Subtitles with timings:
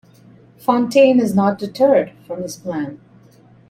[0.57, 2.99] Fontaine is not deterred from his plan.